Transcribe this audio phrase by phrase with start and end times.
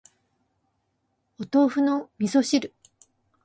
[1.39, 2.73] お豆腐の味噌汁